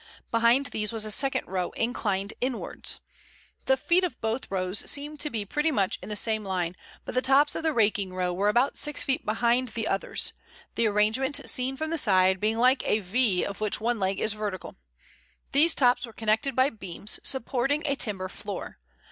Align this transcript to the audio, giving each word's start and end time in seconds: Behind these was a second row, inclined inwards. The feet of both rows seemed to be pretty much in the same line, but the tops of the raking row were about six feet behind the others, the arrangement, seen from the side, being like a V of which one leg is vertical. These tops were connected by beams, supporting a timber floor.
Behind 0.31 0.65
these 0.65 0.91
was 0.91 1.05
a 1.05 1.11
second 1.11 1.45
row, 1.45 1.69
inclined 1.73 2.33
inwards. 2.41 3.01
The 3.67 3.77
feet 3.77 4.03
of 4.03 4.19
both 4.19 4.49
rows 4.49 4.79
seemed 4.89 5.19
to 5.19 5.29
be 5.29 5.45
pretty 5.45 5.69
much 5.69 5.99
in 6.01 6.09
the 6.09 6.15
same 6.15 6.43
line, 6.43 6.75
but 7.05 7.13
the 7.13 7.21
tops 7.21 7.53
of 7.53 7.61
the 7.61 7.71
raking 7.71 8.11
row 8.11 8.33
were 8.33 8.49
about 8.49 8.79
six 8.79 9.03
feet 9.03 9.23
behind 9.23 9.67
the 9.67 9.87
others, 9.87 10.33
the 10.73 10.87
arrangement, 10.87 11.47
seen 11.47 11.77
from 11.77 11.91
the 11.91 11.99
side, 11.99 12.39
being 12.39 12.57
like 12.57 12.81
a 12.89 12.97
V 13.01 13.43
of 13.45 13.61
which 13.61 13.79
one 13.79 13.99
leg 13.99 14.19
is 14.19 14.33
vertical. 14.33 14.75
These 15.51 15.75
tops 15.75 16.07
were 16.07 16.13
connected 16.13 16.55
by 16.55 16.71
beams, 16.71 17.19
supporting 17.23 17.83
a 17.85 17.93
timber 17.95 18.27
floor. 18.27 18.79